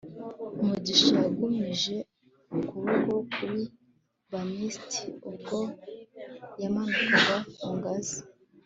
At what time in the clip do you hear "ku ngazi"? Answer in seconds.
7.59-8.19